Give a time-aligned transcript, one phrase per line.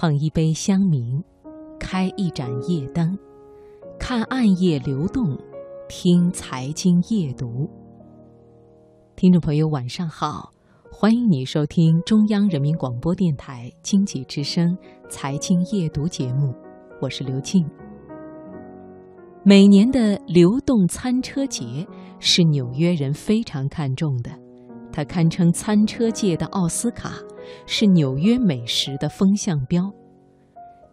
[0.00, 1.22] 捧一杯香茗，
[1.78, 3.18] 开一盏夜灯，
[3.98, 5.38] 看暗夜流动，
[5.90, 7.68] 听财经夜读。
[9.14, 10.50] 听众朋友，晚上好，
[10.90, 14.74] 欢迎你收听中央人民广播电台经济之声
[15.10, 16.54] 财经夜读节目，
[17.02, 17.62] 我是刘静。
[19.44, 21.86] 每年的流动餐车节
[22.18, 24.30] 是纽约人非常看重的，
[24.92, 27.14] 它堪称餐车界的奥斯卡。
[27.66, 29.92] 是纽约美食的风向标。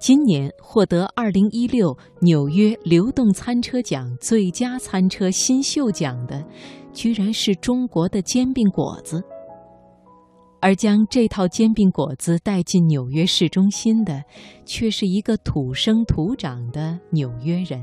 [0.00, 6.42] 今年获得2016纽约流动餐车奖最佳餐车新秀奖的，
[6.92, 9.22] 居然是中国的煎饼果子。
[10.60, 14.22] 而将这套煎饼果子带进纽约市中心的，
[14.64, 17.80] 却是一个土生土长的纽约人，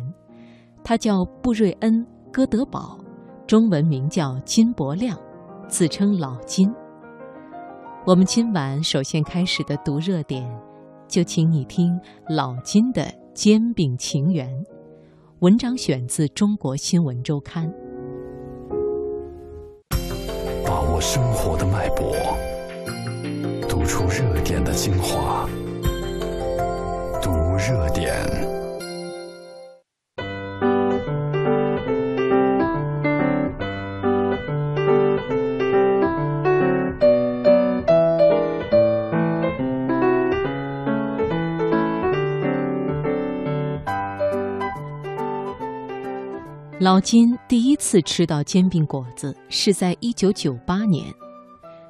[0.83, 1.93] 他叫布瑞恩·
[2.31, 2.97] 戈德堡，
[3.45, 5.19] 中文名叫金伯亮，
[5.67, 6.71] 自称老金。
[8.05, 10.47] 我们今晚首先开始的读热点，
[11.07, 14.47] 就请你听老金的煎饼情缘。
[15.39, 17.67] 文章选自《中国新闻周刊》。
[20.65, 22.15] 把握生活的脉搏，
[23.67, 25.49] 读出热点的精华，
[27.21, 28.54] 读热点。
[46.77, 51.05] 老金第一次吃到煎饼果子是在一九九八年，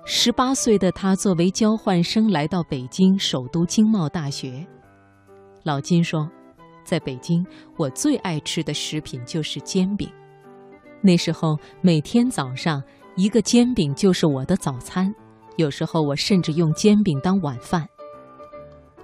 [0.06, 4.64] 十八岁的他作为交换生来到北京首都经贸大学。
[5.64, 6.30] 老金说，
[6.84, 7.44] 在北京，
[7.78, 10.08] 我最爱吃的食品就是煎饼。
[11.02, 12.82] 那时候每天早上
[13.16, 15.12] 一个煎饼就是我的早餐，
[15.58, 17.90] 有时候我甚至用煎饼当晚饭。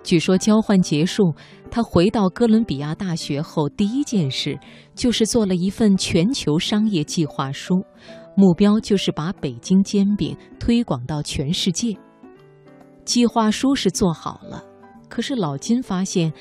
[0.04, 1.34] 据说交换结束，
[1.70, 4.60] 他回到哥伦比亚大学后，第一件事
[4.96, 7.84] 就是做了一份全球商业计划书，
[8.36, 11.96] 目标就是把北京煎饼推广到全世界。
[13.06, 14.64] 计划书是做好了，
[15.08, 16.34] 可是老金发现，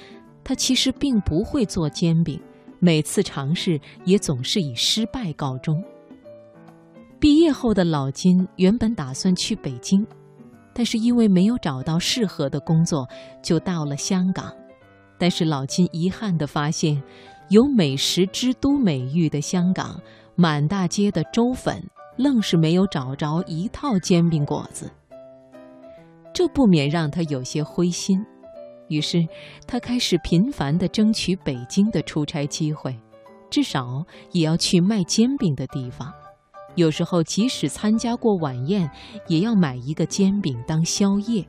[0.42, 2.40] 他其实并不会做煎饼，
[2.78, 5.74] 每次尝试也总是以失败告终。
[7.18, 10.06] 毕业后的老金原本打算去北京。
[10.80, 13.06] 但是因为没有找到适合的工作，
[13.42, 14.50] 就到了香港。
[15.18, 17.02] 但是老金遗憾地发现，
[17.50, 20.00] 有“美食之都”美誉的香港，
[20.36, 21.86] 满大街的粥粉，
[22.16, 24.90] 愣是没有找着一套煎饼果子。
[26.32, 28.24] 这不免让他有些灰心。
[28.88, 29.28] 于是
[29.66, 32.98] 他开始频繁地争取北京的出差机会，
[33.50, 34.02] 至少
[34.32, 36.10] 也要去卖煎饼的地方。
[36.74, 38.90] 有时候，即使参加过晚宴，
[39.26, 41.44] 也要买一个煎饼当宵夜。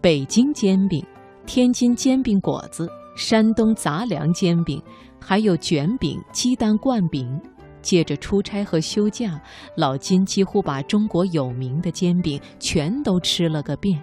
[0.00, 1.04] 北京煎饼、
[1.46, 4.82] 天津煎饼果子、山东杂粮煎饼，
[5.20, 7.40] 还有卷饼、鸡蛋灌饼。
[7.82, 9.40] 借着出差和休假，
[9.76, 14.02] 老金几乎把中国有名的煎饼全都吃了个遍。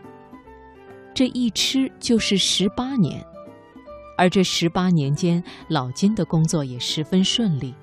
[1.14, 3.22] 这一吃就是十八年，
[4.18, 7.76] 而这十八年间，老金的工作也十分顺利。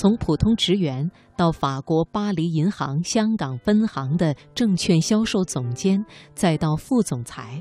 [0.00, 7.60] 从普通职员到法国巴黎银行香港分行的证券销售总监，再到副总裁，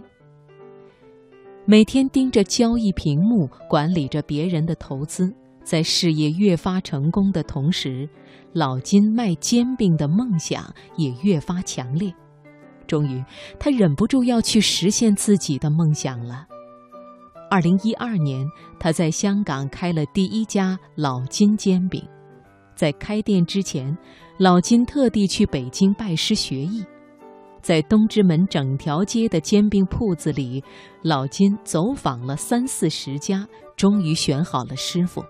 [1.65, 5.33] 每天盯着交易屏幕，管理着别人的投资，
[5.63, 8.07] 在事业越发成功的同时，
[8.53, 10.63] 老金卖煎饼的梦想
[10.95, 12.13] 也越发强烈。
[12.85, 13.25] 终于，
[13.59, 16.45] 他忍不住要去实现自己的梦想了。
[17.49, 18.45] 二零一二年，
[18.79, 22.07] 他在香港开了第一家老金煎饼。
[22.77, 23.97] 在开店之前，
[24.37, 26.85] 老金特地去北京拜师学艺，
[27.59, 30.63] 在东直门整条街的煎饼铺子里，
[31.01, 35.23] 老金走访了三四十家，终于选好了师傅。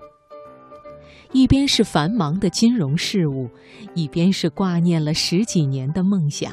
[1.32, 3.50] 一边是繁忙的金融事务，
[3.96, 6.52] 一边是挂念了十几年的梦想。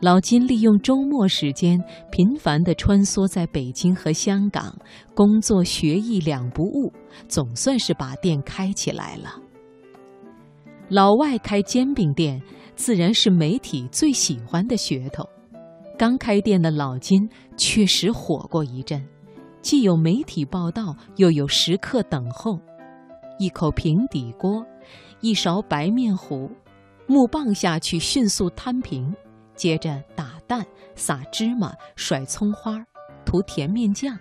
[0.00, 4.76] 老金利用周末时间，频繁地穿梭在北京和香港，
[5.14, 6.92] 工作学艺两不误，
[7.28, 9.40] 总算是把店开起来了。
[10.92, 12.38] 老外开煎饼店，
[12.76, 15.26] 自然是媒体最喜欢的噱头。
[15.98, 19.02] 刚开店的老金确实火过一阵，
[19.62, 22.60] 既有媒体报道，又有食客等候。
[23.38, 24.62] 一口平底锅，
[25.22, 26.50] 一勺白面糊，
[27.06, 29.16] 木棒下去迅速摊平，
[29.54, 30.62] 接着打蛋、
[30.94, 32.84] 撒芝麻、甩葱花、
[33.24, 34.14] 涂甜面酱。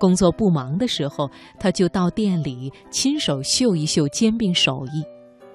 [0.00, 5.04] 工作不忙的时候，他就到店里亲手秀一秀煎饼手艺。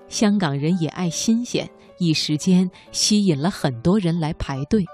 [0.08, 1.70] 香港人也爱新鲜，
[2.00, 4.86] 一时间吸引了很多人来排队。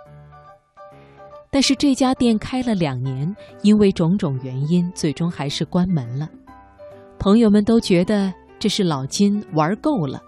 [1.52, 6.28] 但是这家店开了两年，因为种种原因，最终还是关门了。
[7.20, 10.20] 朋友们都觉得这是老金玩够了，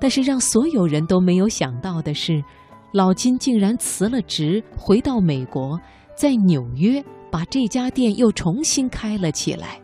[0.00, 2.42] 但是让所有人都没有想到的是，
[2.94, 5.78] 老金竟然辞了职，回到美国，
[6.16, 9.78] 在纽约把这家店又重新开了起来。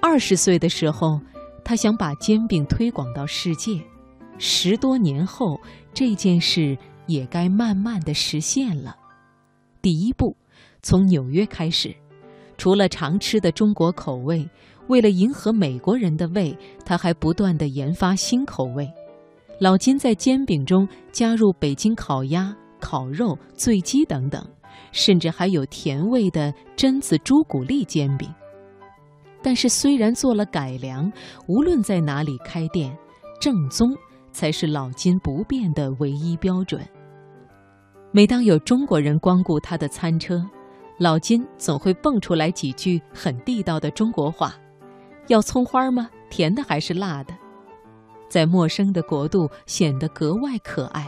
[0.00, 1.20] 二十岁的时候，
[1.64, 3.80] 他想把煎饼推广到世界。
[4.38, 5.60] 十多年后，
[5.92, 6.76] 这件事
[7.06, 8.96] 也该慢慢的实现了。
[9.82, 10.36] 第一步，
[10.82, 11.94] 从纽约开始，
[12.56, 14.48] 除了常吃的中国口味，
[14.88, 18.90] 为了迎合美国人的胃，他还不断的研发新口味。
[19.58, 24.42] 老金在煎饼中加入北京烤鸭、烤肉、醉鸡等等，
[24.90, 28.26] 甚至还有甜味的榛子朱古力煎饼。
[29.42, 31.10] 但是，虽然做了改良，
[31.46, 32.96] 无论在哪里开店，
[33.40, 33.96] 正宗
[34.32, 36.86] 才是老金不变的唯一标准。
[38.12, 40.44] 每当有中国人光顾他的餐车，
[40.98, 44.54] 老金总会蹦出来几句很地道的中国话
[45.28, 46.10] ：“要葱花吗？
[46.28, 47.34] 甜的还是辣的？”
[48.28, 51.06] 在陌生的国度显得格外可爱。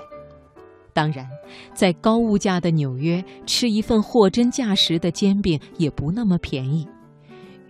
[0.94, 1.28] 当然，
[1.75, 6.88] 在高物价的纽约，吃一份货真价实的煎饼也不那么便宜。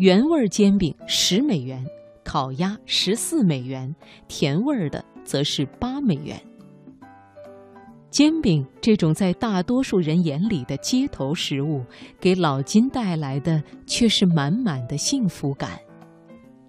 [0.02, 1.86] 原味煎饼十美元，
[2.24, 3.94] 烤鸭十四美元，
[4.26, 6.36] 甜味的则是八美元。
[8.10, 11.84] 煎饼这种在大多数人眼里的街头食物，
[12.18, 15.78] 给老金带来的却是满满的幸福感。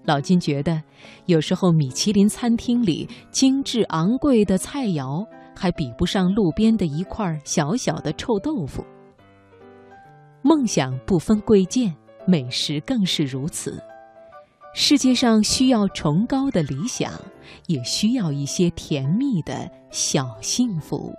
[0.03, 0.79] 老金觉得，
[1.25, 5.25] 有时候米其林餐厅里精致昂贵的菜肴，
[5.55, 8.85] 还比不上路边的一块小小的臭豆腐。
[10.43, 11.91] 梦想不分贵贱。
[12.25, 13.81] 美食更是如此。
[14.73, 17.11] 世界上需要崇高的理想，
[17.67, 21.13] 也需要一些甜蜜的小幸福。